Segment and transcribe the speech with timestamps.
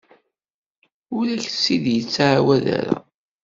[1.17, 2.97] Ur ak-t-id-yettɛawad ara.